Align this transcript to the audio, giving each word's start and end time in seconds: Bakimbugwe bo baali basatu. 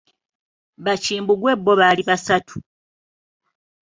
Bakimbugwe 0.85 1.51
bo 1.63 1.73
baali 1.79 2.01
basatu. 2.09 2.57